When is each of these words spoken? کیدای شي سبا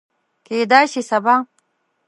کیدای 0.47 0.85
شي 0.91 1.01
سبا 1.09 1.35